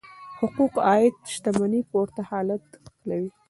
حقوق 0.39 0.73
عاید 0.87 1.15
شتمنۍ 1.33 1.81
پورته 1.91 2.21
حالت 2.31 2.63
خپلوي. 2.87 3.29